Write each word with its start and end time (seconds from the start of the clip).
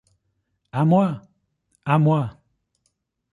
À 0.71 0.83
moi! 0.83 1.21
à 1.85 1.99
moi! 1.99 2.35